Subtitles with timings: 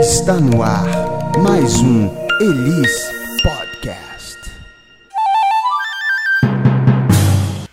[0.00, 0.86] Está no ar
[1.42, 2.08] mais um
[2.40, 3.10] Elis
[3.42, 4.38] Podcast.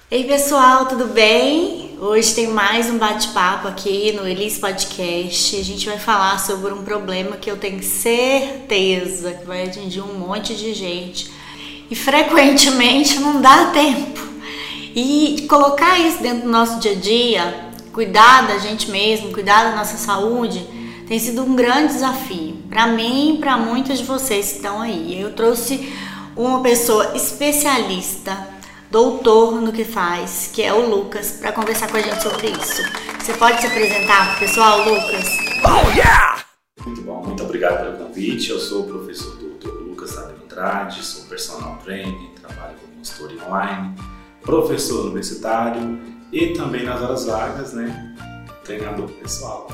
[0.09, 1.95] Ei pessoal, tudo bem?
[2.01, 5.55] Hoje tem mais um bate-papo aqui no Elis Podcast.
[5.55, 10.17] A gente vai falar sobre um problema que eu tenho certeza que vai atingir um
[10.17, 11.31] monte de gente
[11.91, 14.19] e frequentemente não dá tempo.
[14.95, 19.75] E colocar isso dentro do nosso dia a dia, cuidar da gente mesmo, cuidar da
[19.75, 20.74] nossa saúde,
[21.07, 25.19] tem sido um grande desafio para mim e para muitos de vocês que estão aí.
[25.19, 25.93] Eu trouxe
[26.35, 28.47] uma pessoa especialista,
[28.89, 32.81] doutor no que faz, que é o Lucas, para conversar com a gente sobre isso.
[33.19, 35.25] Você pode se apresentar, pessoal, Lucas?
[35.63, 36.43] Oh, yeah!
[36.85, 38.49] Muito bom, muito obrigado pelo convite.
[38.49, 43.95] Eu sou o professor doutor Lucas Sabino Andrade, sou personal trainer, trabalho como consultor online,
[44.41, 45.99] professor universitário
[46.31, 48.15] e também nas horas vagas, né?
[48.65, 49.71] Treinador pessoal.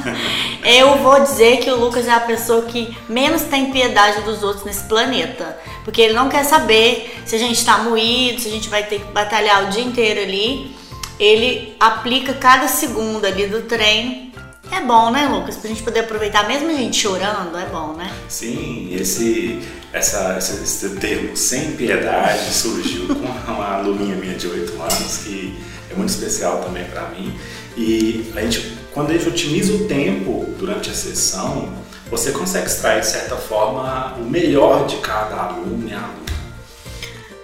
[0.64, 4.64] eu vou dizer que o Lucas é a pessoa que menos tem piedade dos outros
[4.64, 5.56] nesse planeta.
[5.84, 9.00] Porque ele não quer saber se a gente está moído, se a gente vai ter
[9.00, 10.74] que batalhar o dia inteiro ali.
[11.18, 14.32] Ele aplica cada segundo ali do treino.
[14.72, 15.56] É bom, né, Lucas?
[15.56, 18.10] Pra gente poder aproveitar, mesmo a gente chorando, é bom, né?
[18.26, 19.60] Sim, esse,
[19.92, 25.54] essa, esse, esse termo sem piedade surgiu com uma aluninha minha de 8 anos que
[25.90, 27.38] é muito especial também para mim.
[27.76, 31.72] E a gente, quando a gente otimiza o tempo durante a sessão,
[32.10, 36.22] você consegue extrair, de certa forma, o melhor de cada aluno e aluna.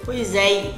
[0.05, 0.75] Pois é,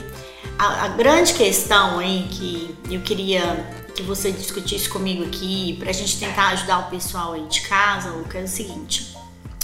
[0.58, 5.92] a, a grande questão aí que eu queria que você discutisse comigo aqui, para a
[5.92, 9.14] gente tentar ajudar o pessoal aí de casa, Lucas, é o seguinte.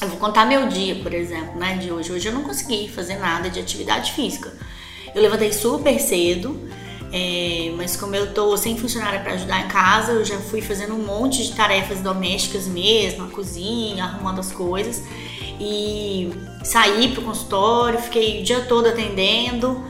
[0.03, 2.13] Eu vou contar meu dia, por exemplo, né, de hoje.
[2.13, 4.53] Hoje eu não consegui fazer nada de atividade física.
[5.15, 6.69] Eu levantei super cedo,
[7.13, 10.95] é, mas como eu tô sem funcionária para ajudar em casa, eu já fui fazendo
[10.95, 15.03] um monte de tarefas domésticas mesmo, a cozinha, arrumando as coisas.
[15.61, 16.31] E
[16.65, 19.85] saí pro consultório, fiquei o dia todo atendendo.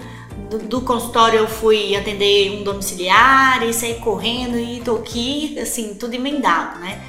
[0.51, 5.95] Do, do consultório eu fui atender um domiciliar e saí correndo e tô aqui, assim,
[5.95, 7.01] tudo emendado, né?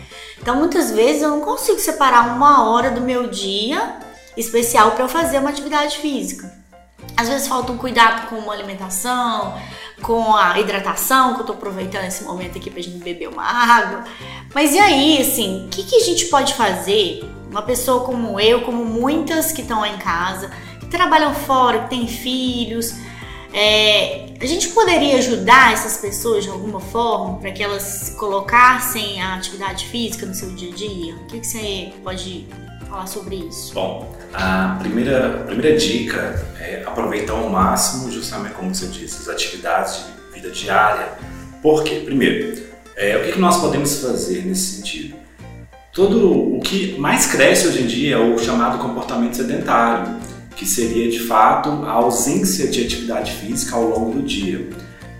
[0.41, 3.97] Então muitas vezes eu não consigo separar uma hora do meu dia
[4.35, 6.51] especial para eu fazer uma atividade física.
[7.15, 9.59] Às vezes falta um cuidado com uma alimentação,
[10.01, 14.03] com a hidratação, que eu tô aproveitando esse momento aqui pra gente beber uma água.
[14.53, 17.23] Mas e aí, assim, o que, que a gente pode fazer?
[17.49, 22.07] Uma pessoa como eu, como muitas que estão em casa, que trabalham fora, que têm
[22.07, 22.93] filhos,
[23.53, 29.35] é, a gente poderia ajudar essas pessoas de alguma forma para que elas colocassem a
[29.35, 31.15] atividade física no seu dia a dia?
[31.15, 32.47] O que, que você pode
[32.87, 33.73] falar sobre isso?
[33.73, 39.29] Bom, a primeira, a primeira dica é aproveitar ao máximo, justamente como você disse, as
[39.29, 41.13] atividades de vida diária.
[41.61, 42.01] Por quê?
[42.03, 42.61] Primeiro,
[42.95, 45.15] é, o que, nós podemos fazer nesse sentido?
[45.93, 50.15] Todo o que mais cresce hoje em dia é o chamado comportamento sedentário,
[50.55, 54.67] que seria de fato a ausência de atividade física ao longo do dia.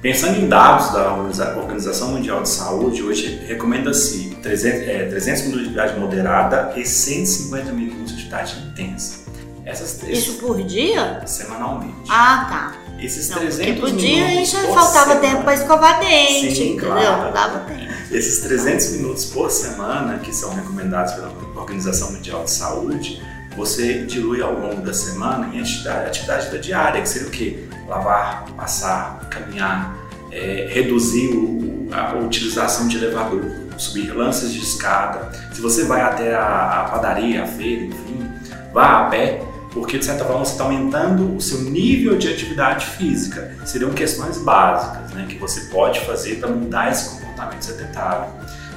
[0.01, 1.13] Pensando em dados da
[1.57, 7.71] Organização Mundial de Saúde, hoje recomenda-se 300, é, 300 minutos de atividade moderada e 150
[7.71, 9.27] minutos de atividade intensa.
[9.65, 10.19] Essas três.
[10.19, 11.21] Isso por dia?
[11.25, 11.93] Semanalmente.
[12.09, 12.87] Ah, tá.
[12.99, 15.19] Esses Não, 300 por dia a gente faltava semana.
[15.19, 16.93] tempo para escovar dente, Sim, entendeu?
[16.93, 17.23] Claro.
[17.23, 17.93] Não dava tempo.
[18.09, 23.21] Esses 300 minutos por semana, que são recomendados pela Organização Mundial de Saúde,
[23.55, 27.67] você dilui ao longo da semana em atividade, atividade da diária, que seria o quê?
[27.87, 29.95] Lavar, passar, caminhar,
[30.31, 33.45] é, reduzir o, a utilização de elevador,
[33.77, 35.31] subir lances de escada.
[35.53, 38.29] Se você vai até a, padaria, a feira, enfim,
[38.73, 42.85] vá a pé, porque de certa forma você está aumentando o seu nível de atividade
[42.85, 43.55] física.
[43.65, 48.31] Seriam questões básicas né, que você pode fazer para mudar esse comportamento sedentário.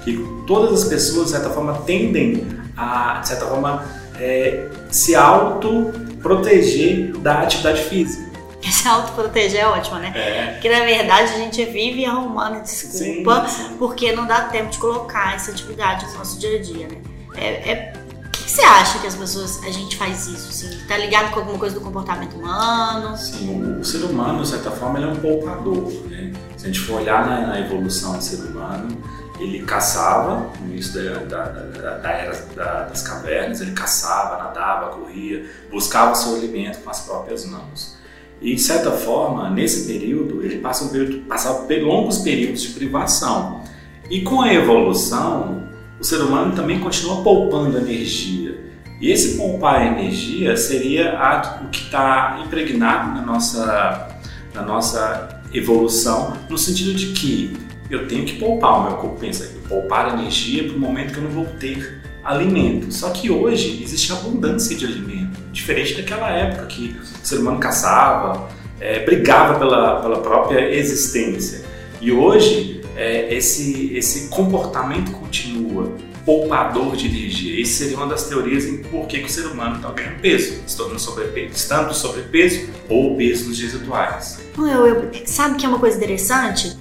[0.05, 2.47] Que todas as pessoas, de certa forma, tendem
[2.77, 3.85] a, de certa forma,
[4.19, 8.30] é, se auto-proteger da atividade física.
[8.71, 10.13] Se autoproteger é ótimo, né?
[10.15, 10.53] É.
[10.53, 13.77] Porque na verdade a gente vive arrumando desculpa Sim, sim.
[13.79, 16.97] porque não dá tempo de colocar essa atividade no nosso dia a dia, né?
[17.37, 17.93] É, é...
[18.27, 20.87] O que, que você acha que as pessoas, a gente faz isso, assim?
[20.87, 23.17] Tá ligado com alguma coisa do comportamento humano?
[23.17, 26.33] Sim, o ser humano, de certa forma, ele é um poupador, né?
[26.57, 28.97] Se a gente for olhar na, na evolução do ser humano,
[29.41, 34.91] ele caçava no início da, da, da, da era da, das cavernas, ele caçava, nadava,
[34.91, 37.97] corria, buscava o seu alimento com as próprias mãos.
[38.41, 43.63] E de certa forma, nesse período, ele passa um período, passava longos períodos de privação.
[44.11, 45.63] E com a evolução,
[46.01, 48.59] o ser humano também continua poupando energia.
[49.01, 54.09] E esse poupar energia seria a, o que está impregnado na nossa,
[54.55, 57.57] na nossa evolução, no sentido de que
[57.91, 61.25] eu tenho que poupar, o meu corpo pensa, poupar energia para o momento que eu
[61.25, 62.93] não vou ter alimento.
[62.93, 68.49] Só que hoje existe abundância de alimento, diferente daquela época que o ser humano caçava,
[68.81, 71.63] é, brigava pela, pela própria existência.
[72.01, 75.93] E hoje é, esse, esse comportamento continua
[76.25, 77.61] poupador de energia.
[77.61, 80.63] Essa seria uma das teorias em por que, que o ser humano está ganhando peso,
[80.67, 84.41] estando sobrepeso, estando sobrepeso ou obeso nos dias atuais.
[84.57, 86.79] Eu, eu, sabe que é uma coisa interessante?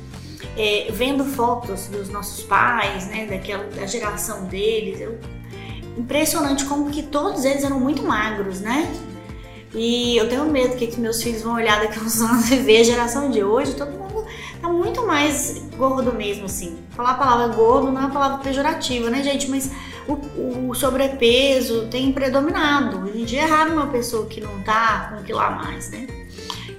[0.57, 5.17] É, vendo fotos dos nossos pais, né, daquela da geração deles, eu,
[5.99, 8.91] impressionante como que todos eles eram muito magros, né?
[9.73, 12.81] E eu tenho medo que, que meus filhos vão olhar daqui uns anos e ver
[12.81, 14.25] a geração de hoje, todo mundo
[14.61, 16.77] tá muito mais gordo mesmo, assim.
[16.91, 19.49] Falar a palavra gordo não é uma palavra pejorativa, né, gente?
[19.49, 19.71] Mas
[20.07, 23.05] o, o sobrepeso tem predominado.
[23.05, 25.91] Hoje em dia é raro uma pessoa que não tá com um quilo a mais,
[25.91, 26.07] né?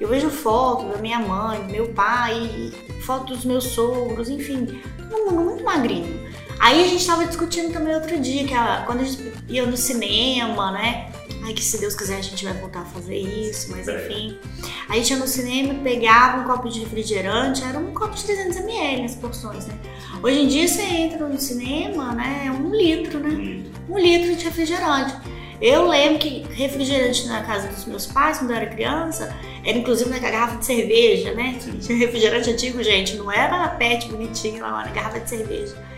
[0.01, 2.73] Eu vejo fotos da minha mãe, do meu pai,
[3.03, 4.81] fotos dos meus sogros, enfim,
[5.11, 6.30] todo mundo muito magrinho.
[6.61, 9.79] Aí a gente tava discutindo também outro dia, que a, quando a gente ia no
[9.79, 11.11] cinema, né?
[11.43, 14.39] Ai, que se Deus quiser a gente vai voltar a fazer isso, mas enfim.
[14.87, 18.23] Aí a gente ia no cinema, pegava um copo de refrigerante, era um copo de
[18.25, 19.75] 300ml as porções, né?
[20.23, 22.45] Hoje em dia você entra no cinema, né?
[22.47, 23.65] É um litro, né?
[23.89, 25.15] Um litro de refrigerante.
[25.63, 29.35] Eu lembro que refrigerante na casa dos meus pais, quando eu era criança,
[29.65, 31.59] era inclusive na garrafa de cerveja, né?
[31.81, 35.90] Tinha refrigerante antigo, gente, não era pet bonitinho lá, era garrafa de cerveja.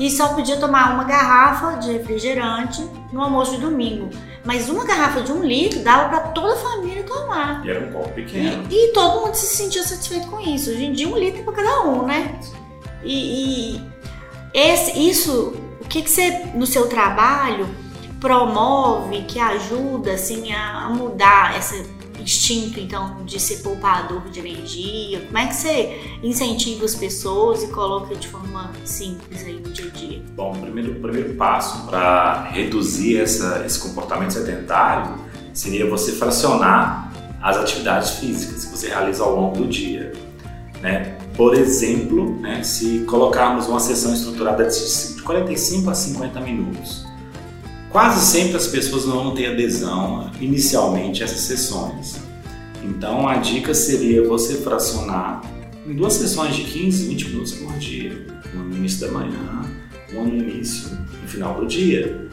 [0.00, 2.82] E só podia tomar uma garrafa de refrigerante
[3.12, 4.08] no almoço de domingo.
[4.46, 7.62] Mas uma garrafa de um litro dava para toda a família tomar.
[7.66, 8.64] E era um copo pequeno.
[8.70, 10.70] E, e, todo mundo se sentia satisfeito com isso.
[10.70, 12.40] Hoje em dia, um litro para cada um, né?
[13.04, 13.90] E, e
[14.54, 17.68] esse, isso, o que, que você, no seu trabalho,
[18.18, 21.84] promove, que ajuda assim a, mudar esse
[22.20, 25.20] instinto então de ser poupador de energia?
[25.26, 29.86] Como é que você incentiva as pessoas e coloca de forma simples aí no dia
[29.86, 30.22] a dia?
[30.34, 35.14] Bom, o primeiro, primeiro passo para reduzir essa, esse comportamento sedentário
[35.52, 37.12] seria você fracionar
[37.42, 40.12] as atividades físicas que você realiza ao longo do dia.
[40.80, 41.16] Né?
[41.36, 47.06] Por exemplo, né, se colocarmos uma sessão estruturada de 45 a 50 minutos,
[47.90, 52.20] Quase sempre as pessoas não vão ter adesão inicialmente a essas sessões.
[52.84, 55.42] Então a dica seria você fracionar
[55.84, 59.62] em duas sessões de 15, 20 minutos por dia, uma no início da manhã,
[60.12, 60.88] uma no início,
[61.20, 62.28] no final do dia.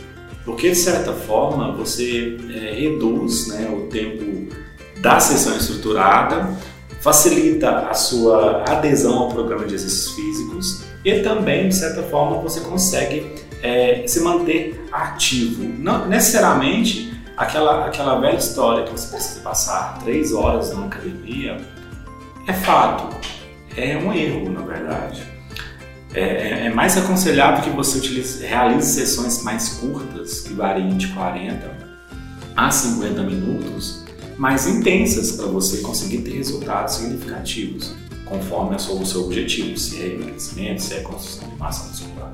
[0.46, 4.54] Porque de certa forma você é, reduz né, o tempo
[5.02, 6.56] da sessão estruturada,
[7.02, 12.60] facilita a sua adesão ao programa de exercícios físicos e também, de certa forma, você
[12.60, 13.26] consegue
[13.68, 15.64] é, se manter ativo.
[15.64, 21.58] Não necessariamente aquela, aquela velha história que você precisa passar três horas na academia
[22.48, 23.14] é fato,
[23.76, 25.22] é um erro, na verdade.
[26.14, 31.08] É, é, é mais aconselhável que você utilize, realize sessões mais curtas, que variem de
[31.10, 31.70] 40
[32.56, 34.06] a 50 minutos,
[34.38, 37.94] mais intensas para você conseguir ter resultados significativos,
[38.26, 42.32] conforme o seu objetivo, se é emagrecimento, se é construção de massa muscular.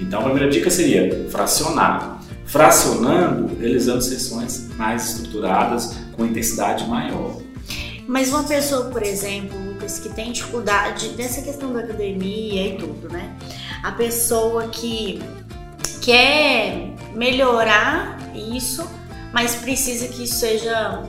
[0.00, 2.20] Então a primeira dica seria fracionar.
[2.44, 7.40] Fracionando, realizando sessões mais estruturadas, com intensidade maior.
[8.06, 13.08] Mas uma pessoa, por exemplo, Lucas, que tem dificuldade nessa questão da academia e tudo,
[13.08, 13.34] né?
[13.82, 15.20] A pessoa que
[16.00, 18.88] quer melhorar isso,
[19.32, 21.02] mas precisa que isso seja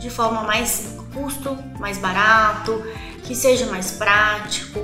[0.00, 2.82] de forma mais custo, mais barato,
[3.22, 4.80] que seja mais prático.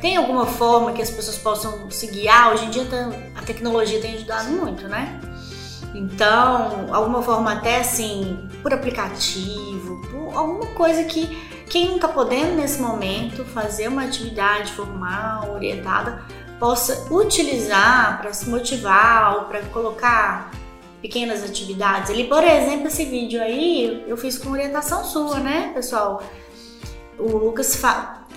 [0.00, 2.52] Tem alguma forma que as pessoas possam se guiar?
[2.52, 5.20] Hoje em dia tá, a tecnologia tem ajudado muito, né?
[5.94, 11.26] Então, alguma forma até assim, por aplicativo, por alguma coisa que
[11.68, 16.22] quem não está podendo nesse momento fazer uma atividade formal, orientada,
[16.58, 20.50] possa utilizar para se motivar ou para colocar
[21.02, 22.10] pequenas atividades.
[22.10, 26.22] Ali, por exemplo, esse vídeo aí eu fiz com orientação sua, né, pessoal?
[27.18, 27.74] O Lucas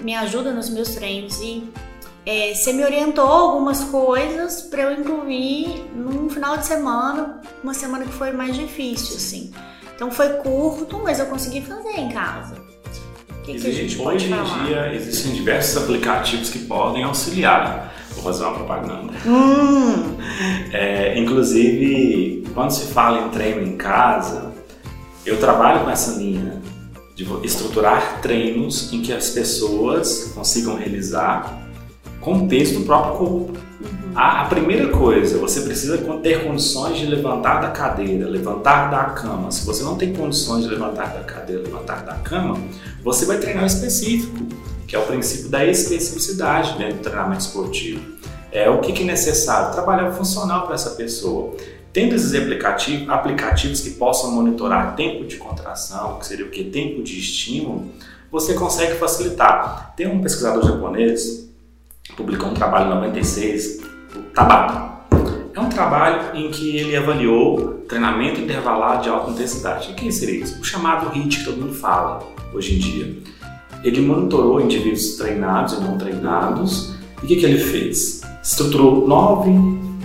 [0.04, 1.64] me ajuda nos meus treinos e
[2.26, 8.06] é, você me orientou algumas coisas para eu incluir num final de semana, uma semana
[8.06, 9.52] que foi mais difícil, assim.
[9.96, 12.56] Então foi curto, mas eu consegui fazer em casa.
[13.30, 14.62] O que, que a gente pode Hoje falar?
[14.62, 17.92] em dia existem diversos aplicativos que podem auxiliar.
[18.12, 19.14] Vou fazer uma propaganda.
[19.26, 20.18] Hum.
[20.72, 24.52] É, inclusive, quando se fala em treino em casa,
[25.26, 26.62] eu trabalho com essa linha
[27.24, 31.62] de estruturar treinos em que as pessoas consigam realizar
[32.20, 33.52] com o peso do próprio corpo.
[33.52, 34.12] Uhum.
[34.16, 39.52] A, a, primeira coisa, você precisa ter condições de levantar da cadeira, levantar da cama.
[39.52, 42.60] Se você não tem condições de levantar da cadeira, levantar da cama,
[43.04, 44.38] você vai treinar específico,
[44.88, 48.02] que é o princípio da especificidade dentro do treinamento esportivo.
[48.52, 49.72] É, o que, que é necessário?
[49.72, 51.56] Trabalhar funcional para essa pessoa.
[51.94, 56.64] Tendo esses aplicativos, aplicativos que possam monitorar tempo de contração, que seria o que?
[56.64, 57.92] Tempo de estímulo,
[58.32, 59.94] você consegue facilitar.
[59.96, 61.50] Tem um pesquisador japonês,
[62.16, 63.82] publicou um trabalho em 96,
[64.16, 64.92] o Tabata.
[65.54, 69.92] É um trabalho em que ele avaliou treinamento intervalado de alta intensidade.
[69.92, 70.62] O que seria isso?
[70.62, 73.18] O chamado HIIT que todo mundo fala hoje em dia.
[73.84, 76.96] Ele monitorou indivíduos treinados e não treinados.
[77.22, 78.22] E o que, que ele fez?
[78.42, 79.50] Estruturou nove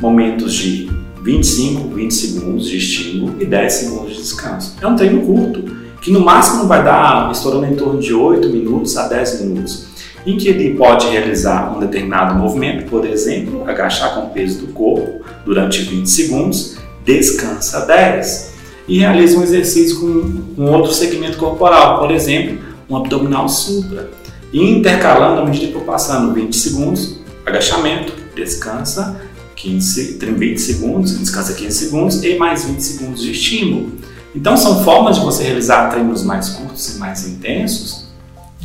[0.01, 4.77] momentos de 25, 20 segundos de estímulo e 10 segundos de descanso.
[4.81, 5.65] É um treino curto,
[6.01, 9.87] que no máximo vai dar estourando em torno de 8 minutos a 10 minutos,
[10.25, 14.73] em que ele pode realizar um determinado movimento, por exemplo, agachar com o peso do
[14.73, 18.53] corpo durante 20 segundos, descansa 10
[18.87, 24.11] e realiza um exercício com um outro segmento corporal, por exemplo, um abdominal supra.
[24.53, 29.21] E intercalando, à medida que for passando 20 segundos, agachamento, descansa
[29.57, 33.93] 15, 20 segundos, descansa 15 segundos e mais 20 segundos de estímulo.
[34.35, 38.07] Então são formas de você realizar treinos mais curtos e mais intensos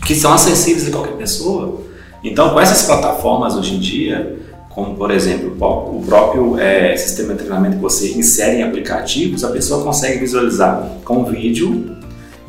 [0.06, 1.82] que são acessíveis a qualquer pessoa.
[2.24, 4.38] Então com essas plataformas hoje em dia,
[4.70, 5.56] como por exemplo
[5.98, 10.98] o próprio é, sistema de treinamento que você insere em aplicativos, a pessoa consegue visualizar
[11.06, 11.98] com vídeo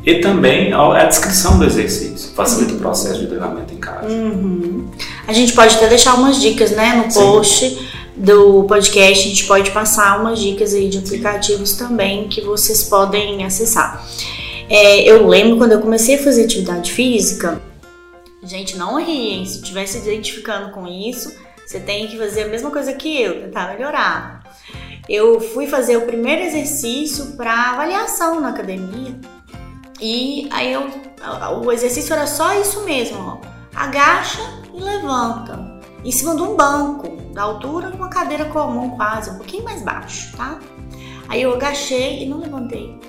[0.04, 4.08] e também a descrição do exercício, facilita o processo de treinamento em casa.
[4.08, 4.88] Uhum.
[5.28, 7.91] A gente pode até deixar umas dicas né, no post.
[8.16, 13.42] Do podcast, a gente pode passar umas dicas aí de aplicativos também que vocês podem
[13.44, 14.04] acessar.
[14.68, 17.60] É, eu lembro quando eu comecei a fazer atividade física,
[18.42, 21.34] gente, não riem, se estiver se identificando com isso,
[21.66, 24.42] você tem que fazer a mesma coisa que eu, tentar melhorar.
[25.08, 29.18] Eu fui fazer o primeiro exercício para avaliação na academia
[30.00, 30.86] e aí eu,
[31.64, 33.40] o exercício era só isso mesmo, ó,
[33.74, 34.40] agacha
[34.74, 35.71] e levanta
[36.04, 39.82] em cima de um banco, da altura de uma cadeira comum quase, um pouquinho mais
[39.82, 40.58] baixo, tá?
[41.28, 43.00] Aí eu agachei e não levantei.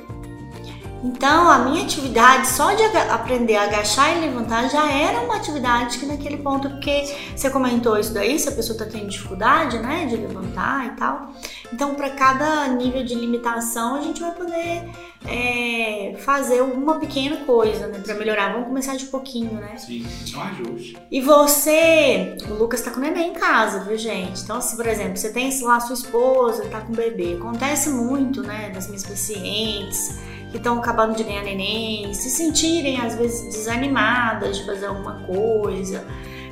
[1.03, 2.81] Então, a minha atividade só de
[3.11, 7.99] aprender a agachar e levantar já era uma atividade que naquele ponto, porque você comentou
[7.99, 11.33] isso daí, se a pessoa está tendo dificuldade, né, de levantar e tal.
[11.73, 14.89] Então, para cada nível de limitação, a gente vai poder
[15.27, 18.53] é, fazer uma pequena coisa, né, para melhorar.
[18.53, 19.77] Vamos começar de pouquinho, né?
[19.77, 20.97] Sim, é um ajuste.
[21.09, 24.41] E você, o Lucas tá com neném em casa, viu, gente?
[24.41, 28.69] Então, se, por exemplo, você tem lá sua esposa, tá com bebê, acontece muito, né,
[28.69, 30.19] das minhas pacientes
[30.51, 36.05] que estão acabando de ganhar neném, se sentirem às vezes desanimadas de fazer alguma coisa,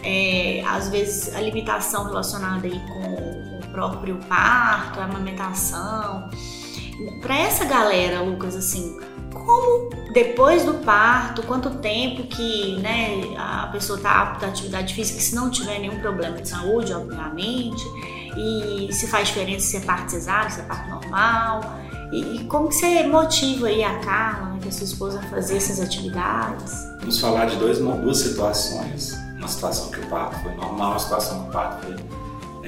[0.03, 6.29] é, às vezes a limitação relacionada aí com o próprio parto, a amamentação.
[7.21, 8.99] Para essa galera, Lucas, assim,
[9.33, 15.19] como depois do parto, quanto tempo que né, a pessoa está apta à atividade física,
[15.19, 17.83] se não tiver nenhum problema de saúde, obviamente,
[18.37, 21.61] e se faz diferença se é parto cesárea, se é parto normal,
[22.11, 25.23] e, e como que você motiva aí a Carla, né, que a sua esposa, a
[25.23, 26.73] fazer essas atividades?
[26.99, 29.17] Vamos falar de dois, duas situações.
[29.37, 31.95] Uma situação que o parto foi normal, uma situação que o parto foi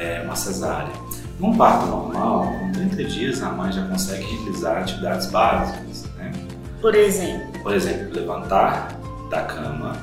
[0.02, 0.92] é, uma cesárea.
[1.40, 6.06] Num parto normal, com 30 dias, a mãe já consegue realizar atividades básicas.
[6.18, 6.32] Né?
[6.80, 7.62] Por exemplo?
[7.62, 9.00] Por exemplo, levantar
[9.30, 9.94] da cama,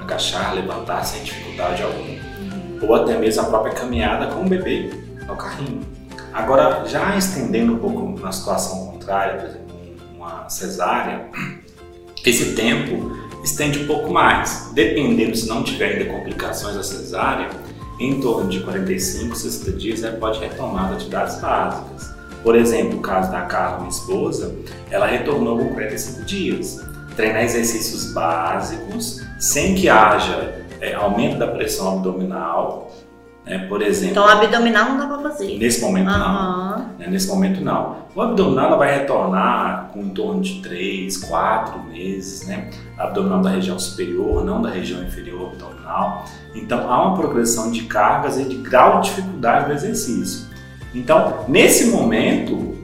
[0.00, 2.08] agachar, levantar sem dificuldade alguma.
[2.08, 2.78] Uhum.
[2.82, 4.90] Ou até mesmo a própria caminhada com o bebê
[5.26, 5.80] no carrinho.
[6.32, 9.74] Agora, já estendendo um pouco na situação contrária, por exemplo,
[10.16, 11.26] uma cesárea,
[12.24, 14.70] esse tempo estende um pouco mais.
[14.74, 17.48] Dependendo se não tiver ainda complicações da cesárea,
[18.00, 22.14] em torno de 45, 60 dias ela pode retomar as atividades básicas.
[22.42, 24.56] Por exemplo, o caso da Carla, minha esposa,
[24.90, 26.80] ela retornou com 45 dias.
[27.14, 32.89] Treinar exercícios básicos, sem que haja é, aumento da pressão abdominal,
[33.44, 33.58] né?
[33.68, 34.10] Por exemplo.
[34.10, 35.58] Então, abdominal não dá para fazer.
[35.58, 36.18] Nesse momento, uhum.
[36.18, 36.78] não.
[36.98, 37.06] Né?
[37.08, 37.96] Nesse momento, não.
[38.14, 42.70] O abdominal ela vai retornar com em torno de 3, 4 meses, né?
[42.98, 46.24] Abdominal da região superior, não da região inferior abdominal.
[46.54, 50.48] Então, há uma progressão de cargas e de grau de dificuldade do exercício.
[50.94, 52.76] Então, nesse momento,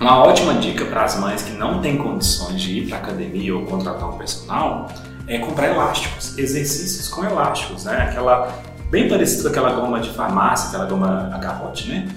[0.00, 3.64] uma ótima dica para as mães que não têm condições de ir para academia ou
[3.64, 4.88] contratar um personal
[5.26, 8.08] é comprar elásticos, exercícios com elásticos, né?
[8.08, 8.52] Aquela
[8.90, 12.08] bem parecido com aquela goma de farmácia, aquela goma agarrote, né?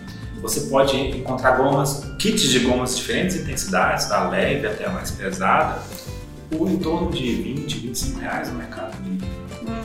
[0.41, 5.11] Você pode encontrar gomas, kits de gomas de diferentes intensidades, da leve até a mais
[5.11, 5.79] pesada,
[6.49, 8.91] por em torno de 20, 25 reais no mercado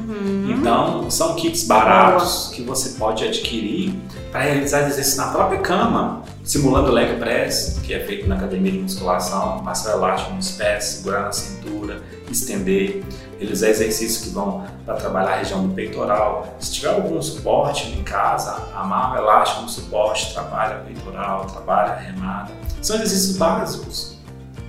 [0.09, 0.55] Uhum.
[0.59, 3.95] Então, são kits baratos que você pode adquirir
[4.31, 8.73] para realizar exercícios na própria cama, simulando o leg press, que é feito na academia
[8.73, 13.03] de musculação, passar elástico nos pés, segurar na cintura, estender.
[13.39, 16.57] Realizar exercícios que vão para trabalhar a região do peitoral.
[16.59, 22.53] Se tiver algum suporte em casa, amarra o elástico no suporte, trabalha peitoral, trabalha remada.
[22.83, 24.17] São exercícios básicos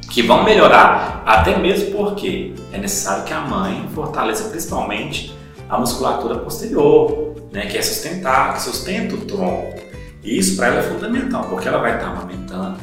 [0.10, 5.38] que vão melhorar, até mesmo porque é necessário que a mãe fortaleça principalmente
[5.70, 9.78] a musculatura posterior, né, que é sustentar, que sustenta o tronco.
[10.24, 12.78] E isso para ela é fundamental, porque ela vai estar amamentando.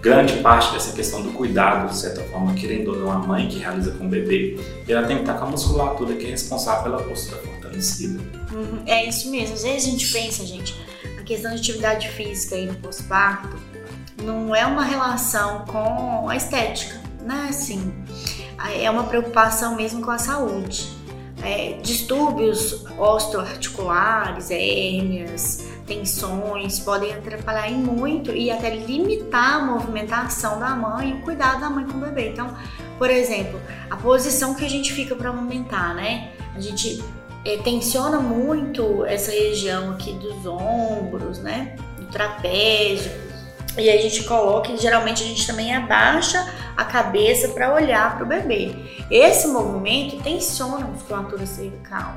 [0.00, 3.58] Grande parte dessa questão do cuidado, de certa forma, querendo ou não, a mãe que
[3.58, 7.02] realiza com o bebê, ela tem que estar com a musculatura que é responsável pela
[7.02, 8.20] postura fortalecida.
[8.52, 9.54] Uhum, é isso mesmo.
[9.54, 10.80] Às vezes a gente pensa, gente,
[11.18, 13.56] a questão de atividade física aí no pós-parto
[14.22, 17.46] não é uma relação com a estética, né?
[17.48, 17.92] Assim,
[18.80, 20.96] é uma preocupação mesmo com a saúde.
[21.42, 30.76] É, distúrbios osteoarticulares, hérnias, tensões podem atrapalhar em muito e até limitar a movimentação da
[30.76, 32.28] mãe e o cuidado da mãe com o bebê.
[32.28, 32.54] Então,
[32.98, 36.32] por exemplo, a posição que a gente fica para amamentar, né?
[36.54, 37.02] A gente
[37.44, 41.74] é, tensiona muito essa região aqui dos ombros, né?
[41.98, 43.10] Do trapézio
[43.78, 48.24] e a gente coloca, e geralmente a gente também abaixa a cabeça para olhar para
[48.24, 48.74] o bebê.
[49.10, 52.16] Esse movimento tensiona a musculatura cervical.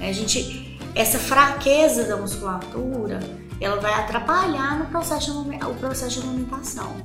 [0.00, 3.20] A gente, essa fraqueza da musculatura,
[3.60, 6.96] ela vai atrapalhar no processo de, o processo de amamentação.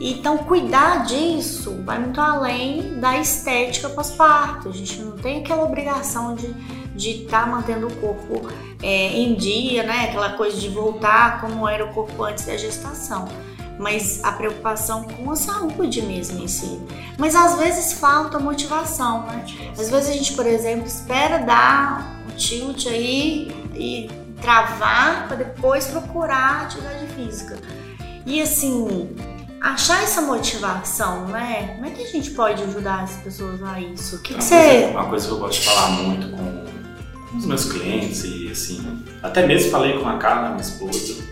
[0.00, 4.68] Então, cuidar disso vai muito além da estética pós-parto.
[4.68, 6.54] A gente não tem aquela obrigação de
[6.98, 8.48] de estar tá mantendo o corpo
[8.82, 10.06] é, em dia, né?
[10.08, 13.28] Aquela coisa de voltar como era o corpo antes da gestação.
[13.78, 16.80] Mas a preocupação com a saúde mesmo em si.
[17.16, 19.44] Mas às vezes falta motivação, né?
[19.78, 24.08] Às vezes a gente, por exemplo, espera dar tilt aí e
[24.40, 27.58] travar para depois procurar atividade física.
[28.24, 29.14] E assim,
[29.60, 31.74] achar essa motivação, né?
[31.74, 34.16] Como é que a gente pode ajudar as pessoas a isso?
[34.16, 34.88] O que, que você.
[34.90, 39.46] Uma coisa que eu gosto de falar muito com os meus clientes e assim, até
[39.46, 41.22] mesmo falei com a Carla, minha esposa,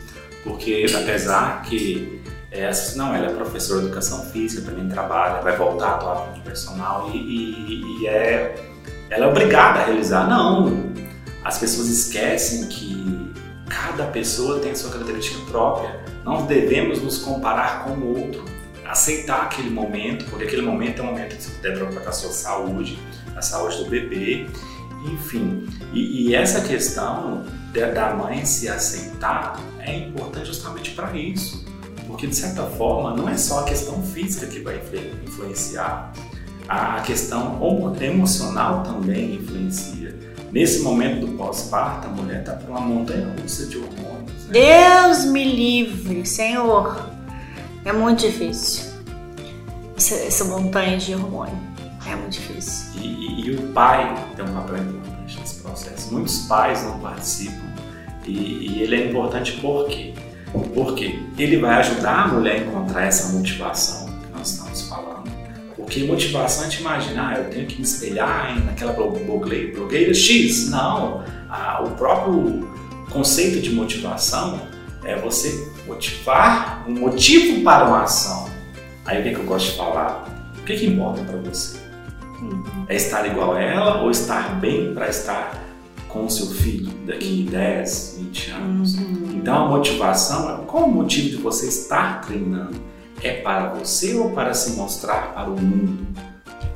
[0.45, 2.21] porque apesar que
[2.51, 6.43] é, não, ela é professora de educação física, também trabalha, vai voltar a atuar como
[6.43, 8.55] personal e, e, e é,
[9.11, 10.29] ela é obrigada a realizar.
[10.29, 10.95] Não,
[11.47, 13.33] as pessoas esquecem que
[13.69, 16.05] cada pessoa tem a sua característica própria.
[16.25, 18.45] Não devemos nos comparar com o outro,
[18.85, 22.99] aceitar aquele momento, porque aquele momento é um momento que deve preocupar a sua saúde,
[23.37, 24.47] a saúde do bebê
[25.05, 27.45] enfim, e, e essa questão
[27.95, 31.65] da mãe se aceitar é importante justamente para isso,
[32.09, 34.81] porque de certa forma não é só a questão física que vai
[35.25, 36.13] influenciar,
[36.69, 37.61] a questão
[38.01, 40.19] emocional também influencia.
[40.53, 44.47] Nesse momento do pós-parto, a mulher está para uma montanha russa de hormônios.
[44.47, 44.53] Né?
[44.53, 47.11] Deus me livre, Senhor!
[47.85, 48.97] É muito difícil
[49.97, 51.59] essa, essa montanha de hormônio.
[52.07, 53.01] É muito difícil.
[53.01, 56.13] E, e, e, o pai tem um papel importante nesse processo.
[56.13, 57.67] Muitos pais não participam.
[58.25, 60.15] E, e ele é importante por quê?
[60.75, 64.06] Porque ele vai ajudar a mulher a encontrar essa motivação
[65.87, 70.69] Porque motivação é te imaginar, eu tenho que me espelhar naquela blogueira, blogueira X.
[70.69, 71.23] Não,
[71.85, 72.69] o próprio
[73.09, 74.63] conceito de motivação
[75.05, 78.51] é você motivar um motivo para uma ação.
[79.05, 80.27] Aí o que, é que eu gosto de falar?
[80.59, 81.79] O que, é que importa para você?
[82.89, 85.65] É estar igual a ela ou estar bem para estar
[86.09, 88.95] com o seu filho daqui 10, 20 anos?
[88.97, 89.35] Uhum.
[89.37, 92.96] Então a motivação, qual o motivo de você estar treinando?
[93.23, 96.07] É para você ou para se mostrar para o mundo?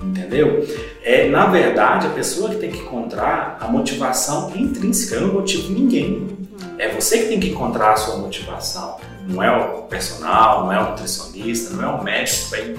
[0.02, 0.66] Entendeu?
[1.02, 5.16] É, na verdade, a pessoa que tem que encontrar a motivação intrínseca.
[5.16, 6.38] Eu não motivo ninguém.
[6.78, 8.96] É você que tem que encontrar a sua motivação.
[9.28, 12.76] Não é o personal, não é o nutricionista, não é o médico que vai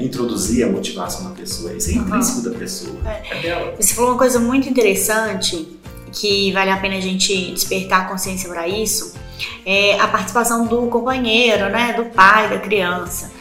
[0.00, 1.72] introduzir a motivação na pessoa.
[1.72, 2.52] Isso é intrínseco uhum.
[2.52, 2.96] da pessoa.
[3.06, 3.38] É.
[3.38, 3.74] é dela.
[3.78, 5.78] Você falou uma coisa muito interessante
[6.12, 9.14] que vale a pena a gente despertar a consciência para isso.
[9.64, 13.32] É a participação do companheiro, né, do pai, da criança.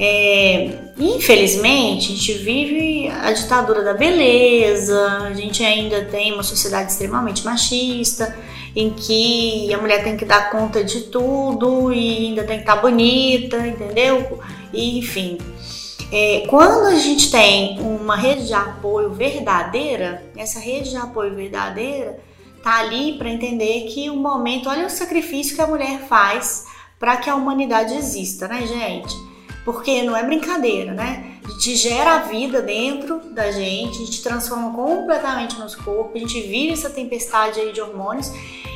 [0.00, 4.96] É, infelizmente, a gente vive a ditadura da beleza,
[5.28, 8.36] a gente ainda tem uma sociedade extremamente machista,
[8.76, 12.76] em que a mulher tem que dar conta de tudo e ainda tem que estar
[12.76, 14.40] bonita, entendeu?
[14.72, 15.38] E, enfim.
[16.12, 22.18] É, quando a gente tem uma rede de apoio verdadeira, essa rede de apoio verdadeira
[22.62, 26.66] tá ali para entender que o momento, olha o sacrifício que a mulher faz
[26.98, 29.14] para que a humanidade exista, né, gente?
[29.64, 31.38] Porque não é brincadeira, né?
[31.44, 36.18] A gente gera a vida dentro da gente, a gente transforma completamente nosso corpo, a
[36.18, 38.30] gente vive essa tempestade aí de hormônios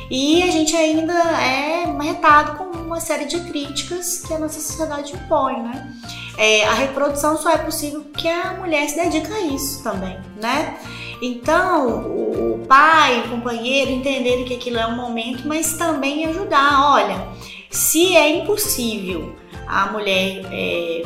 [0.09, 5.13] e a gente ainda é marretado com uma série de críticas que a nossa sociedade
[5.13, 5.93] impõe, né?
[6.37, 10.77] é, a reprodução só é possível porque a mulher se dedica a isso também, né?
[11.25, 16.91] Então, o pai, o companheiro entenderem que aquilo é um momento, mas também ajudar.
[16.91, 17.25] Olha,
[17.69, 19.33] se é impossível
[19.65, 21.03] a mulher é,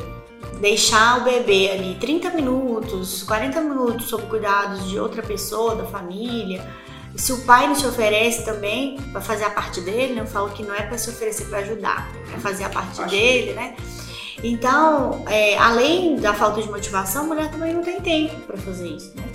[0.59, 6.67] deixar o bebê ali 30 minutos, 40 minutos sob cuidados de outra pessoa da família,
[7.15, 10.21] se o pai não se oferece também para fazer a parte dele, né?
[10.21, 13.11] eu falo que não é para se oferecer para ajudar, é fazer a parte Acho
[13.11, 13.75] dele, né?
[14.43, 18.87] Então, é, além da falta de motivação, a mulher também não tem tempo para fazer
[18.87, 19.26] isso, né?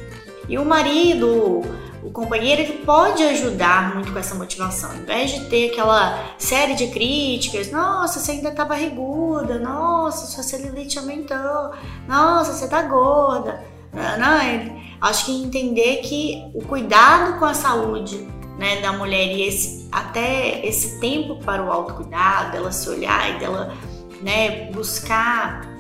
[0.49, 1.63] E o marido,
[2.03, 4.91] o companheiro, ele pode ajudar muito com essa motivação.
[4.91, 10.43] Ao invés de ter aquela série de críticas, nossa, você ainda tá barriguda, nossa, sua
[10.43, 11.73] celulite aumentou,
[12.09, 13.65] nossa, você tá gorda.
[13.93, 18.27] Não, acho que entender que o cuidado com a saúde
[18.59, 23.39] né, da mulher e esse, até esse tempo para o autocuidado, dela se olhar e
[23.39, 23.75] dela
[24.23, 25.72] né, buscar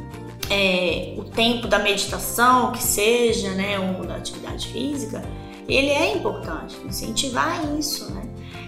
[0.52, 5.22] é, o tempo da meditação, que seja, né, ou da atividade física,
[5.66, 8.22] ele é importante, incentivar isso, né?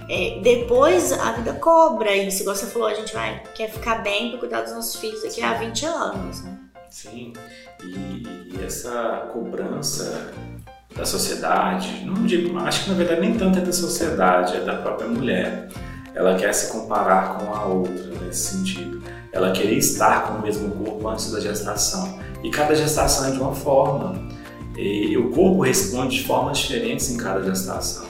[0.08, 4.30] É, depois a vida cobra isso, igual você falou, a gente vai quer ficar bem
[4.30, 6.58] para cuidar dos nossos filhos daqui a 20 anos, né?
[6.90, 7.32] Sim,
[7.82, 8.22] e,
[8.54, 10.32] e essa cobrança
[10.94, 14.76] da sociedade, não digo, acho que na verdade nem tanto é da sociedade, é da
[14.76, 15.68] própria mulher.
[16.14, 19.02] Ela quer se comparar com a outra nesse sentido
[19.34, 22.18] ela querer estar com o mesmo corpo antes da gestação.
[22.42, 24.14] E cada gestação é de uma forma.
[24.76, 28.06] E o corpo responde de formas diferentes em cada gestação.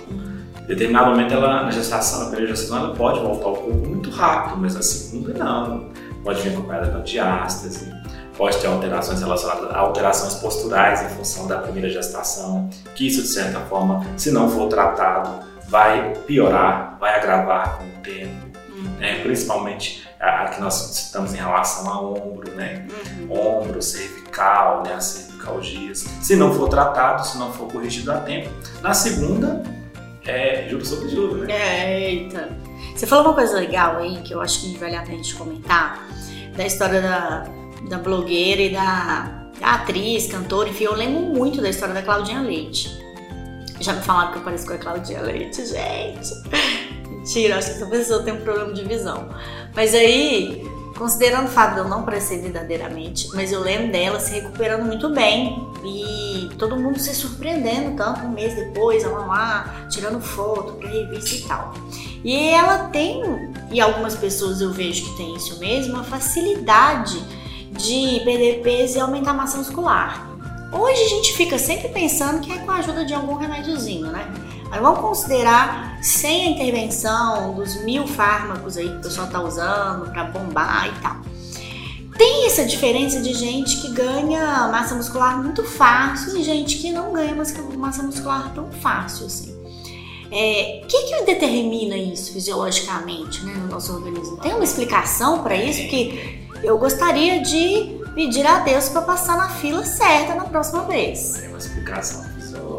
[0.62, 4.10] Em determinado momento, ela, na gestação, na primeira gestação, ela pode voltar ao corpo muito
[4.10, 5.88] rápido, mas na segunda não.
[6.22, 7.92] Pode vir acompanhada da diástase,
[8.36, 13.28] pode ter alterações relacionadas a alterações posturais em função da primeira gestação, que isso, de
[13.28, 15.30] certa forma, se não for tratado,
[15.68, 18.53] vai piorar, vai agravar com o tempo.
[18.98, 19.20] Né?
[19.22, 22.86] Principalmente a, que nós citamos em relação a ombro, né?
[23.28, 23.60] Uhum.
[23.60, 24.94] Ombro, cervical, né?
[24.94, 26.06] As cervicalgias.
[26.22, 28.50] Se não for tratado, se não for corrigido a tempo.
[28.82, 29.62] Na segunda,
[30.26, 32.00] é juro sobre juro, né?
[32.00, 32.48] Eita.
[32.94, 35.34] Você falou uma coisa legal aí, que eu acho que vale a pena a gente
[35.34, 36.06] comentar,
[36.56, 37.44] da história da,
[37.88, 42.40] da blogueira e da, da atriz, cantora, enfim, eu lembro muito da história da Claudinha
[42.40, 43.02] Leite.
[43.80, 46.30] Já me falaram que eu pareço com a Claudinha Leite, gente.
[47.24, 49.30] Mentira, acho que essa pessoa tem um problema de visão.
[49.74, 50.62] Mas aí,
[50.94, 55.08] considerando o fato de eu não parecer verdadeiramente, mas eu lembro dela se recuperando muito
[55.08, 60.86] bem e todo mundo se surpreendendo tanto um mês depois, ela lá, tirando foto pra
[60.86, 61.72] revista e tal.
[62.22, 63.22] E ela tem,
[63.72, 67.18] e algumas pessoas eu vejo que tem isso mesmo, a facilidade
[67.70, 70.28] de perder peso e aumentar a massa muscular.
[70.70, 74.30] Hoje a gente fica sempre pensando que é com a ajuda de algum remédiozinho, né?
[74.74, 80.10] Mas vamos considerar sem a intervenção dos mil fármacos aí que o pessoal está usando
[80.10, 81.16] para bombar e tal.
[82.18, 87.12] Tem essa diferença de gente que ganha massa muscular muito fácil e gente que não
[87.12, 87.36] ganha
[87.76, 89.54] massa muscular tão fácil assim.
[89.54, 94.38] O é, que, que determina isso fisiologicamente né, no nosso organismo?
[94.38, 95.86] Tem uma explicação para isso?
[95.88, 101.34] Que eu gostaria de pedir a Deus para passar na fila certa na próxima vez.
[101.38, 102.33] Tem uma explicação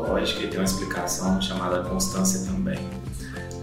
[0.05, 2.79] fisiológica e tem uma explicação chamada constância também.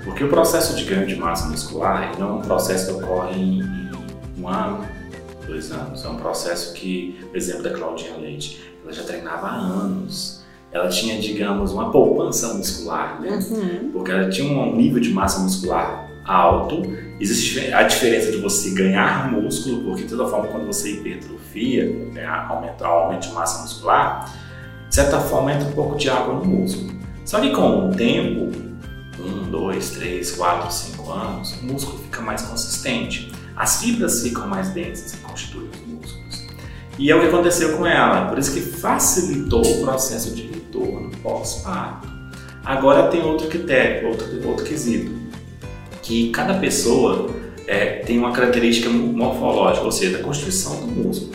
[0.05, 3.63] Porque o processo de ganho de massa muscular não é um processo que ocorre em,
[4.39, 4.85] um ano,
[5.47, 6.05] dois anos.
[6.05, 10.43] É um processo que, por exemplo, da Claudinha Leite, ela já treinava há anos.
[10.73, 13.39] Ela tinha, digamos, uma poupança muscular, né?
[13.51, 13.91] Uhum.
[13.93, 16.83] Porque ela tinha um nível de massa muscular alto.
[17.21, 22.25] Existe a diferença de você ganhar músculo, porque de toda forma, quando você hipertrofia, né,
[22.27, 24.29] aumenta, aumento de massa muscular,
[24.93, 26.93] de certa forma entra um pouco de água no músculo.
[27.25, 28.55] Só que com o tempo,
[29.19, 33.33] um, dois, três, quatro, cinco anos, o músculo fica mais consistente.
[33.57, 36.47] As fibras ficam mais densas e constituem os músculos.
[36.99, 41.11] E é o que aconteceu com ela, por isso que facilitou o processo de retorno
[41.23, 42.07] pós-parto.
[42.63, 45.11] Agora tem outro critério, outro, outro quesito,
[46.03, 47.31] que cada pessoa
[47.67, 51.33] é, tem uma característica morfológica, ou seja, da constituição do músculo.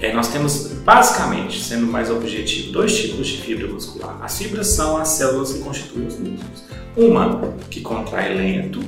[0.00, 4.18] É, nós temos, basicamente, sendo mais objetivo, dois tipos de fibra muscular.
[4.22, 6.64] As fibras são as células que constituem os músculos.
[6.96, 8.80] Uma que contrai lento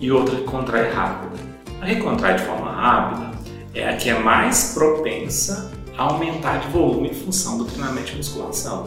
[0.00, 1.38] e outra que contrai rápido.
[1.80, 3.38] A que contrai de forma rápida
[3.74, 8.16] é a que é mais propensa a aumentar de volume em função do treinamento de
[8.16, 8.86] musculação.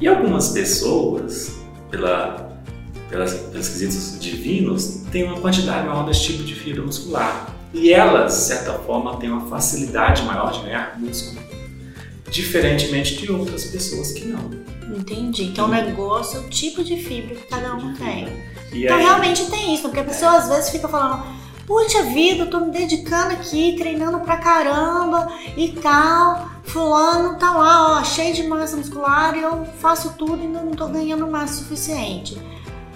[0.00, 1.56] E algumas pessoas,
[1.90, 2.60] pela,
[3.08, 7.55] pelas, pelos quesitos divinos, têm uma quantidade maior desse tipo de fibra muscular.
[7.72, 11.40] E elas, de certa forma, têm uma facilidade maior de ganhar músculo,
[12.30, 14.50] diferentemente de outras pessoas que não.
[14.96, 15.44] Entendi.
[15.44, 18.28] Então o negócio é o tipo de fibra que cada um tem.
[18.72, 19.02] E então aí...
[19.02, 21.22] realmente tem isso, porque a pessoa às vezes fica falando,
[21.66, 26.48] Puxa vida, eu tô me dedicando aqui, treinando pra caramba e tal.
[26.62, 30.86] Fulano tá lá, ó, cheio de massa muscular e eu faço tudo e não tô
[30.86, 32.40] ganhando massa suficiente.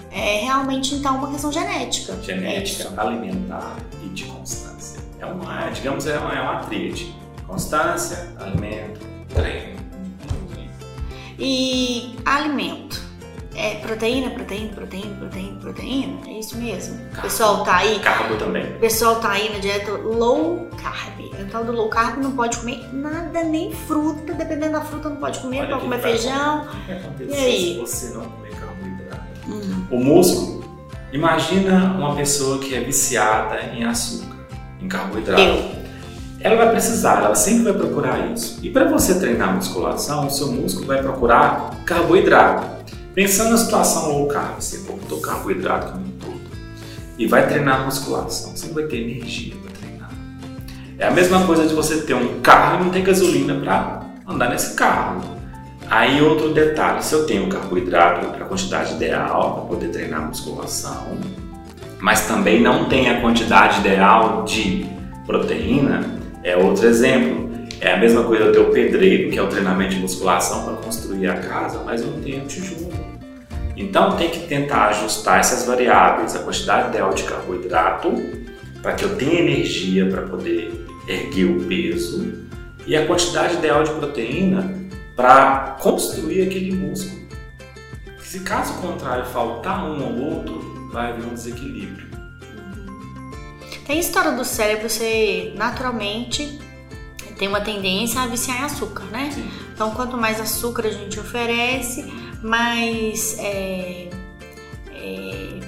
[0.09, 2.17] É realmente então uma questão genética.
[2.21, 4.99] Genética, alimentar e de constância.
[5.19, 7.15] É uma, digamos, é uma, é uma tríade.
[7.47, 8.99] Constância, alimento,
[9.33, 9.79] treino.
[11.39, 13.01] E alimento.
[13.53, 16.19] É proteína, proteína, proteína, proteína, proteína?
[16.27, 16.97] É isso mesmo?
[17.17, 17.99] O pessoal tá aí.
[17.99, 18.65] Carbo também.
[18.79, 21.19] Pessoal tá aí na dieta low carb.
[21.39, 24.33] Então, do low carb não pode comer nada, nem fruta.
[24.33, 26.61] Dependendo da fruta, não pode comer, Olha pode comer vai- feijão.
[26.61, 27.73] Acontece E aí?
[27.73, 29.23] se você não comer carboidrato?
[29.49, 29.85] Hum.
[29.91, 30.60] O músculo,
[31.11, 34.37] imagina uma pessoa que é viciada em açúcar,
[34.81, 35.41] em carboidrato.
[35.41, 35.81] Eu.
[36.39, 38.59] Ela vai precisar, ela sempre vai procurar isso.
[38.63, 42.67] E para você treinar musculação, o seu músculo vai procurar carboidrato.
[43.13, 46.41] Pensando na situação low carb, você cortou carboidrato o caminho todo
[47.17, 50.09] e vai treinar musculação, você não vai ter energia para treinar.
[50.97, 54.49] É a mesma coisa de você ter um carro e não ter gasolina para andar
[54.49, 55.30] nesse carro.
[55.91, 61.17] Aí outro detalhe, se eu tenho carboidrato para a quantidade ideal para poder treinar musculação,
[61.99, 64.85] mas também não tem a quantidade ideal de
[65.25, 66.05] proteína,
[66.45, 67.51] é outro exemplo.
[67.81, 70.75] É a mesma coisa eu ter o pedreiro, que é o treinamento de musculação para
[70.75, 72.93] construir a casa, mas eu não tenho tijolo.
[73.75, 78.13] Então tem que tentar ajustar essas variáveis, a quantidade ideal de carboidrato,
[78.81, 82.33] para que eu tenha energia para poder erguer o peso,
[82.87, 84.80] e a quantidade ideal de proteína
[85.15, 87.21] para construir aquele músculo.
[88.21, 92.09] Se caso contrário faltar um ou outro, vai haver um desequilíbrio.
[93.85, 96.59] Tem história do cérebro, você naturalmente
[97.37, 99.31] tem uma tendência a viciar em açúcar, né?
[99.33, 99.49] Sim.
[99.73, 102.05] Então, quanto mais açúcar a gente oferece,
[102.43, 104.09] mais é,
[104.91, 105.59] é,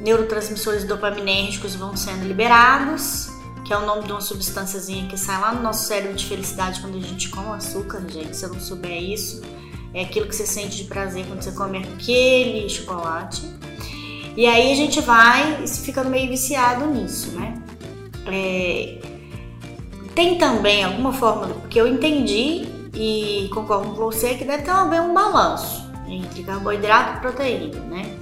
[0.00, 3.31] neurotransmissores dopaminérgicos vão sendo liberados,
[3.72, 6.78] que é o nome de uma substânciazinha que sai lá no nosso cérebro de felicidade
[6.82, 8.36] quando a gente come açúcar, gente.
[8.36, 9.40] Se eu não souber isso,
[9.94, 13.42] é aquilo que você sente de prazer quando você come aquele chocolate.
[14.36, 17.54] E aí a gente vai ficando meio viciado nisso, né?
[18.26, 18.98] É,
[20.14, 25.00] tem também alguma forma, porque eu entendi e concordo com você que deve ter haver
[25.00, 28.21] um balanço entre carboidrato e proteína, né?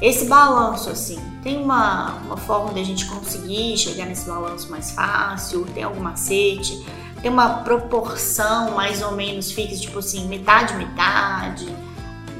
[0.00, 4.90] Esse balanço, assim, tem uma, uma forma de a gente conseguir chegar nesse balanço mais
[4.90, 5.64] fácil?
[5.72, 6.84] Tem algum macete?
[7.22, 11.66] Tem uma proporção mais ou menos fixa, tipo assim, metade, metade?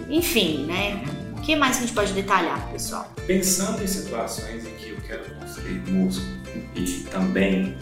[0.09, 1.03] Enfim, né?
[1.37, 3.11] O que mais que a gente pode detalhar, pessoal?
[3.27, 6.37] Pensando em situações em que eu quero construir músculo
[6.75, 7.77] e também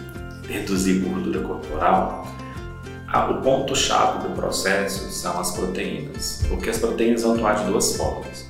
[0.48, 2.26] reduzir gordura corporal,
[3.30, 8.43] o ponto-chave do processo são as proteínas, porque as proteínas vão atuar de duas formas.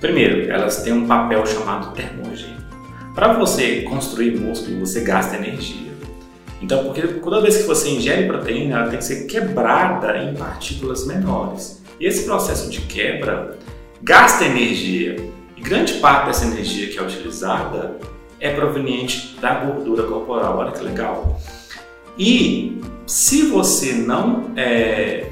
[0.00, 2.62] Primeiro, elas têm um papel chamado termogênico.
[3.14, 5.92] Para você construir músculo, você gasta energia.
[6.60, 11.06] Então, porque toda vez que você ingere proteína, ela tem que ser quebrada em partículas
[11.06, 11.82] menores.
[11.98, 13.58] E esse processo de quebra
[14.02, 15.16] gasta energia.
[15.56, 17.96] E grande parte dessa energia que é utilizada
[18.38, 20.58] é proveniente da gordura corporal.
[20.58, 21.40] Olha que legal.
[22.18, 25.26] E se você não é,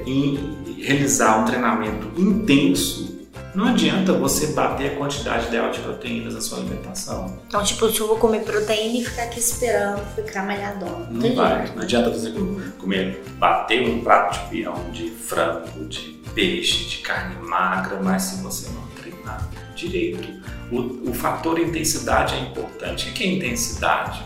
[0.79, 3.14] realizar um treinamento intenso,
[3.55, 7.39] não adianta você bater a quantidade ideal de proteínas na sua alimentação.
[7.47, 11.07] Então, tipo, se eu vou comer proteína e ficar aqui esperando ficar malhadona.
[11.09, 11.59] Não tem vai.
[11.59, 12.33] jeito, Não adianta você
[12.77, 18.43] comer, bater um prato de peão, de frango, de peixe, de carne magra, mas se
[18.43, 20.27] você não treinar direito.
[20.71, 23.09] O, o fator intensidade é importante.
[23.09, 24.21] O que é intensidade?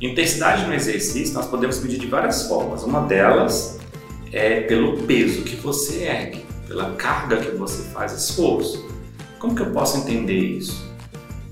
[0.00, 2.84] Intensidade no exercício nós podemos medir de várias formas.
[2.84, 3.78] Uma delas
[4.32, 8.86] é pelo peso que você ergue, pela carga que você faz esforço.
[9.40, 10.86] Como que eu posso entender isso?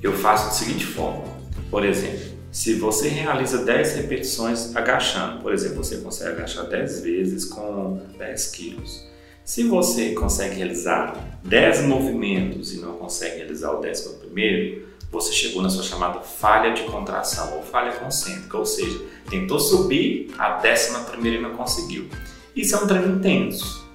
[0.02, 1.24] Eu faço da seguinte forma.
[1.70, 7.44] Por exemplo, se você realiza 10 repetições agachando, por exemplo, você consegue agachar 10 vezes
[7.46, 9.06] com 10 quilos.
[9.44, 15.62] Se você consegue realizar 10 movimentos e não consegue realizar o 10 primeiro, você chegou
[15.62, 19.00] na sua chamada falha de contração ou falha concêntrica, ou seja,
[19.30, 22.08] tentou subir a décima primeira e não conseguiu.
[22.54, 23.85] Isso é um treino intenso.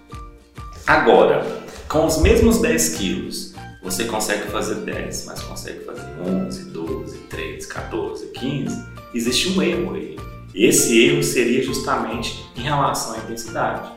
[0.85, 1.45] Agora,
[1.87, 7.67] com os mesmos 10 quilos, você consegue fazer 10, mas consegue fazer 11, 12, 13,
[7.67, 8.85] 14, 15.
[9.13, 10.17] Existe um erro aí.
[10.53, 13.89] Esse erro seria justamente em relação à intensidade.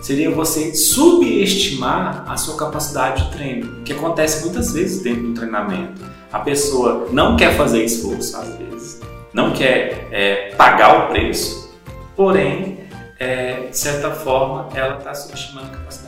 [0.00, 6.00] Seria você subestimar a sua capacidade de treino, que acontece muitas vezes dentro do treinamento.
[6.32, 9.00] A pessoa não quer fazer esforço às vezes,
[9.32, 11.74] não quer é, pagar o preço,
[12.14, 12.80] porém,
[13.18, 16.05] é, de certa forma, ela está subestimando a capacidade.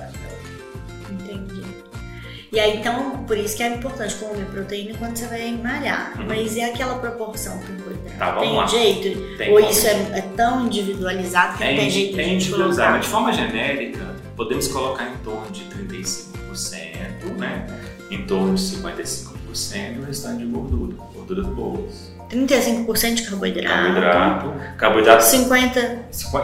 [2.51, 6.15] E aí, então, por isso que é importante comer proteína quando você vai malhar.
[6.19, 6.27] Uhum.
[6.29, 8.19] Mas e aquela proporção carboidrato?
[8.19, 8.67] Tá, tem lá.
[8.67, 9.37] jeito?
[9.37, 9.71] Tem Ou como.
[9.71, 12.97] isso é, é tão individualizado que não tem jeito de É gente individualizado, colocar?
[12.97, 17.67] mas de forma genérica, podemos colocar em torno de 35%, né?
[18.11, 22.17] Em torno de 55% e o restante de gordura, gorduras boas.
[22.31, 23.69] 35% de carboidrato.
[23.69, 25.81] Carboidrato, carboidrato 50.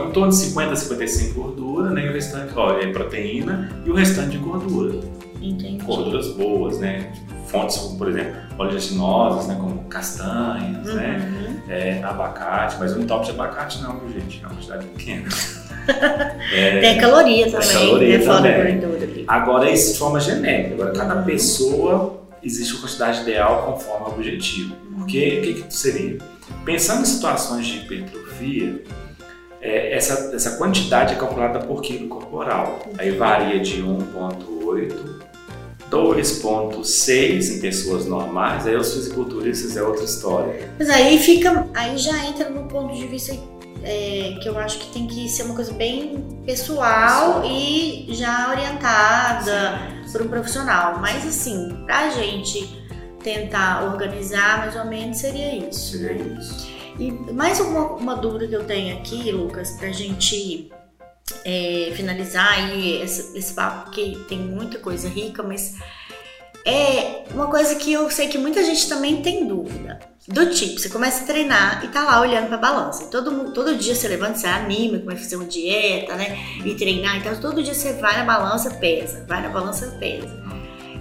[0.06, 2.06] em torno de 50 a 55 gordura, né?
[2.06, 4.98] E o restante, ó, é proteína e o restante de gordura.
[5.50, 5.84] Entendi.
[5.84, 7.12] Gorduras boas, né?
[7.46, 9.56] Fontes como, por exemplo, oleaginosas, né?
[9.60, 11.30] Como castanhas, né?
[11.30, 11.72] Uhum.
[11.72, 14.42] É, abacate, mas um top de abacate não, viu, gente?
[14.42, 15.28] É uma quantidade pequena.
[16.50, 18.24] É, Tem caloria também, caloria né?
[18.24, 18.80] Fora da também.
[18.80, 19.24] gordura.
[19.28, 20.74] Agora, isso de forma genérica.
[20.74, 24.74] Agora, cada pessoa existe uma quantidade ideal conforme o objetivo.
[24.96, 26.18] Porque o que, que seria?
[26.64, 28.82] Pensando em situações de hipertrofia,
[29.60, 32.80] é, essa, essa quantidade é calculada por quilo corporal.
[32.98, 34.94] Aí varia de 1,8,
[35.94, 38.66] 2,6 em pessoas normais.
[38.66, 40.74] Aí os fisiculturistas é outra história.
[40.76, 41.68] Mas aí fica.
[41.72, 43.32] Aí já entra no ponto de vista
[43.84, 49.78] é, que eu acho que tem que ser uma coisa bem pessoal e já orientada
[50.10, 50.98] por um profissional.
[50.98, 52.82] Mas assim, pra gente
[53.22, 55.98] tentar organizar mais ou menos seria isso.
[55.98, 56.74] Seria isso.
[56.98, 60.70] E mais uma, uma dúvida que eu tenho aqui, Lucas, pra gente
[61.44, 65.74] é, finalizar aí esse, esse papo, que tem muita coisa rica, mas
[66.64, 70.00] é uma coisa que eu sei que muita gente também tem dúvida.
[70.26, 73.08] Do tipo, você começa a treinar e tá lá olhando pra balança.
[73.08, 76.38] Todo, todo dia você levanta, você anima, começa a fazer uma dieta, né?
[76.64, 77.18] E treinar.
[77.18, 79.26] Então todo dia você vai na balança, pesa.
[79.28, 80.42] Vai na balança, pesa.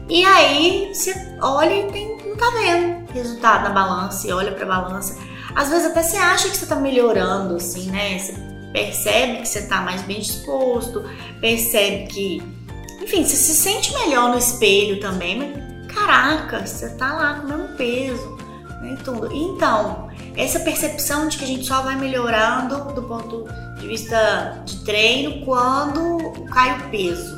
[0.09, 4.65] E aí você olha e tem, não tá vendo resultado na balança, e olha pra
[4.65, 5.17] balança.
[5.55, 8.17] Às vezes até você acha que você tá melhorando, assim, né?
[8.17, 8.33] Você
[8.73, 11.05] percebe que você tá mais bem disposto,
[11.39, 12.43] percebe que.
[13.01, 17.49] Enfim, você se sente melhor no espelho também, mas caraca, você tá lá com o
[17.49, 18.37] mesmo peso,
[18.81, 18.97] né?
[19.03, 19.29] tudo.
[19.31, 23.45] Então, essa percepção de que a gente só vai melhorando do ponto
[23.79, 27.37] de vista de treino quando cai o peso.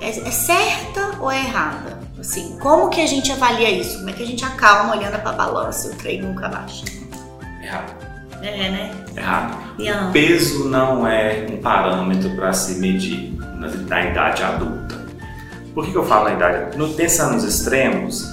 [0.00, 2.00] É, é certa ou é errada?
[2.18, 3.98] Assim, como que a gente avalia isso?
[3.98, 6.84] Como é que a gente acalma olhando pra balança e o treino nunca baixa?
[7.62, 8.05] Errado.
[8.48, 8.90] É, né?
[9.16, 9.56] Errado.
[9.78, 15.04] Ian, Peso não é um parâmetro para se medir na, na idade adulta.
[15.74, 16.76] Por que, que eu falo na idade?
[16.78, 18.26] No, pensando nos extremos,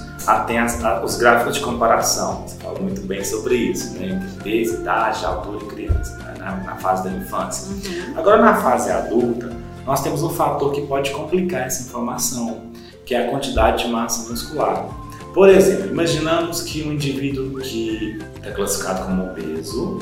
[0.46, 2.44] tem as- ah, os gráficos de comparação.
[2.46, 4.06] Você fala muito bem sobre isso, né?
[4.08, 6.34] Entre peso, idade, altura e criança, né?
[6.38, 7.70] na, na fase da infância.
[7.70, 8.18] Uhum.
[8.18, 9.52] Agora, na fase adulta,
[9.86, 12.62] nós temos um fator que pode complicar essa informação,
[13.04, 14.86] que é a quantidade de massa muscular.
[15.34, 19.98] Por exemplo, imaginamos que um indivíduo que está classificado como obeso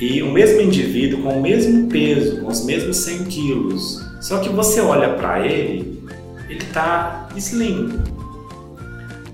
[0.00, 4.48] e o mesmo indivíduo com o mesmo peso, com os mesmos 100 quilos, só que
[4.48, 6.02] você olha para ele,
[6.48, 8.00] ele está slim.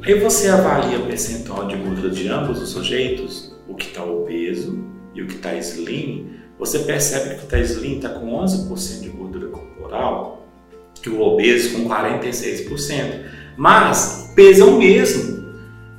[0.02, 4.84] Aí você avalia o percentual de gordura de ambos os sujeitos, o que está obeso
[5.14, 9.02] e o que está slim, você percebe que o que está slim está com 11%
[9.02, 10.48] de gordura corporal
[11.06, 13.20] e o obeso com 46%.
[13.56, 15.40] Mas peso é o mesmo.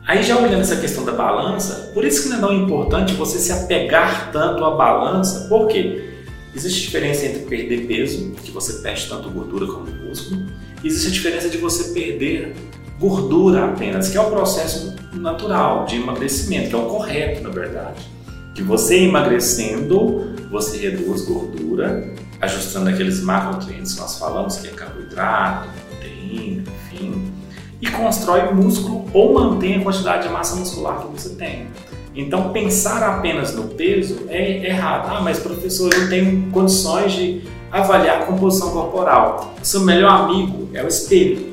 [0.08, 3.38] Aí já olhando essa questão da balança, por isso que não é tão importante você
[3.40, 6.10] se apegar tanto à balança, por quê?
[6.56, 10.48] Existe diferença entre perder peso, que você perde tanto gordura como músculo,
[10.84, 12.54] e existe a diferença de você perder
[13.00, 18.02] gordura apenas, que é o processo natural de emagrecimento, que é o correto, na verdade.
[18.54, 25.70] Que você emagrecendo, você reduz gordura, ajustando aqueles macronutrientes que nós falamos, que é carboidrato,
[27.82, 31.68] e constrói músculo ou mantém a quantidade de massa muscular que você tem.
[32.16, 35.08] Então, pensar apenas no peso é errado.
[35.10, 37.42] Ah, mas professor, eu tenho condições de
[37.72, 39.54] avaliar a composição corporal.
[39.62, 41.52] O seu melhor amigo é o espelho.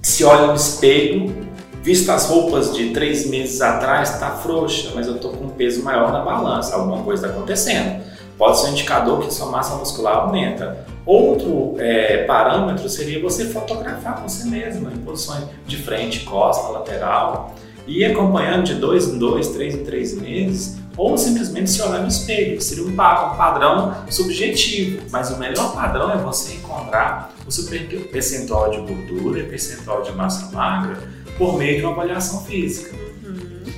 [0.00, 1.34] Se olha no espelho,
[1.82, 5.82] vista as roupas de três meses atrás, está frouxa, mas eu estou com um peso
[5.82, 8.02] maior na balança, alguma coisa está acontecendo.
[8.42, 10.84] Pode ser um indicador que sua massa muscular aumenta.
[11.06, 17.54] Outro é, parâmetro seria você fotografar você mesma em posições de frente, costa, lateral
[17.86, 22.00] e ir acompanhando de dois em dois, três em três meses, ou simplesmente se olhar
[22.00, 22.60] no espelho.
[22.60, 28.08] Seria um, pa- padrão subjetivo, mas o melhor padrão é você encontrar o seu per-
[28.10, 30.98] percentual de gordura e percentual de massa magra
[31.38, 32.90] por meio de uma avaliação física,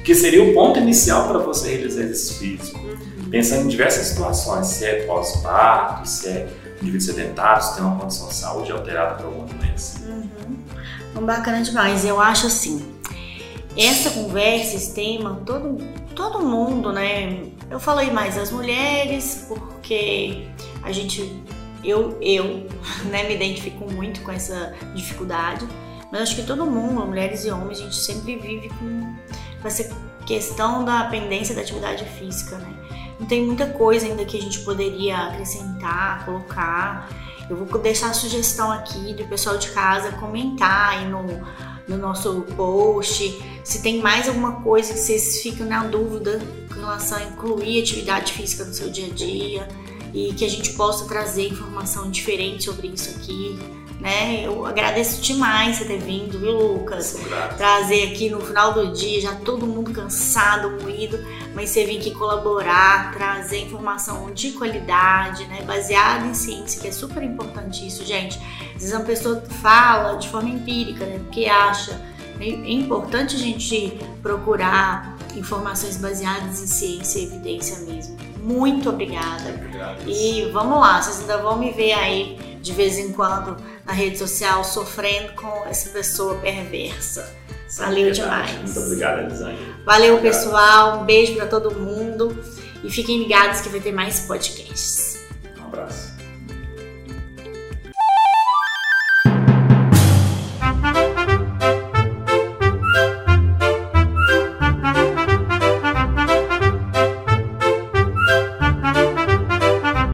[0.02, 2.83] que seria o ponto inicial para você realizar exercício físico.
[3.34, 6.48] Pensando em diversas situações, se é pós-parto, se é
[6.80, 9.98] indivíduo sedentário, se tem uma condição de saúde alterada por alguma doença.
[10.06, 11.26] Uhum.
[11.26, 12.04] Bacana demais.
[12.04, 12.94] Eu acho assim,
[13.76, 15.78] essa conversa, esse tema, todo,
[16.14, 17.42] todo mundo, né?
[17.68, 20.46] Eu falei mais as mulheres, porque
[20.84, 21.42] a gente,
[21.82, 22.68] eu, eu,
[23.10, 25.66] né, me identifico muito com essa dificuldade.
[26.12, 29.92] Mas acho que todo mundo, mulheres e homens, a gente sempre vive com essa
[30.24, 32.83] questão da pendência da atividade física, né?
[33.24, 37.08] Não tem muita coisa ainda que a gente poderia acrescentar, colocar.
[37.48, 41.24] Eu vou deixar a sugestão aqui do pessoal de casa comentar aí no,
[41.88, 43.42] no nosso post.
[43.64, 48.30] Se tem mais alguma coisa que vocês ficam na dúvida com relação a incluir atividade
[48.34, 49.68] física no seu dia a dia
[50.12, 53.58] e que a gente possa trazer informação diferente sobre isso aqui
[54.04, 54.44] né?
[54.44, 57.16] Eu agradeço demais você ter vindo, viu, Lucas?
[57.56, 61.18] Trazer aqui no final do dia, já todo mundo cansado, moído,
[61.54, 65.62] mas você vir aqui colaborar, trazer informação de qualidade, né?
[65.62, 68.38] Baseada em ciência, que é super importante isso, gente.
[68.74, 71.18] Às vezes uma pessoa fala de forma empírica, né?
[71.20, 71.98] Porque acha.
[72.38, 78.18] É importante a gente procurar informações baseadas em ciência e evidência mesmo.
[78.42, 79.54] Muito obrigada.
[80.06, 84.16] E vamos lá, vocês ainda vão me ver aí de vez em quando na rede
[84.18, 87.30] social sofrendo com essa pessoa perversa.
[87.76, 88.56] Valeu demais.
[88.56, 89.58] Muito obrigada, Elisane.
[89.84, 90.34] Valeu, Obrigado.
[90.34, 91.00] pessoal.
[91.00, 92.36] Um beijo para todo mundo.
[92.82, 95.18] E fiquem ligados que vai ter mais podcasts.
[95.60, 96.13] Um abraço.